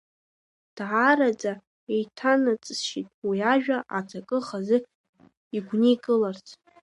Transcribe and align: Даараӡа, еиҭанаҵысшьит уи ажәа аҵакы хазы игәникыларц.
Даараӡа, 0.75 1.51
еиҭанаҵысшьит 1.93 3.07
уи 3.27 3.39
ажәа 3.51 3.77
аҵакы 3.97 4.37
хазы 4.47 4.77
игәникыларц. 5.57 6.47